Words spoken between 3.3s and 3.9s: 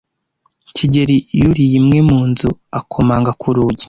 ku rugi.